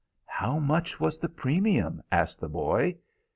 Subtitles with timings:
[0.25, 2.95] "How much was the premium?" asked the boy.